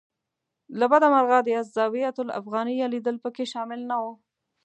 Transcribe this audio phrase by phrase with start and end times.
[0.79, 4.05] له بده مرغه د الزاویة الافغانیه لیدل په کې شامل نه و.